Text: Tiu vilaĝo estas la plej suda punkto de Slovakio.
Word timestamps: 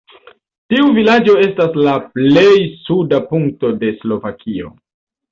Tiu 0.73 0.85
vilaĝo 0.99 1.33
estas 1.41 1.75
la 1.87 1.93
plej 2.15 2.53
suda 2.85 3.19
punkto 3.33 3.71
de 3.83 3.93
Slovakio. 3.99 4.73